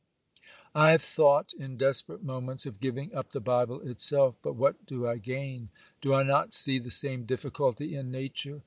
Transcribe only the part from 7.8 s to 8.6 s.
in Nature?